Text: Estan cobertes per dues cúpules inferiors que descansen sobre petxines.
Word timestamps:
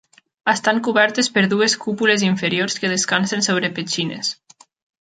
Estan 0.53 0.79
cobertes 0.87 1.29
per 1.35 1.43
dues 1.51 1.77
cúpules 1.83 2.25
inferiors 2.31 2.81
que 2.81 2.93
descansen 2.95 3.47
sobre 3.51 3.73
petxines. 3.79 4.35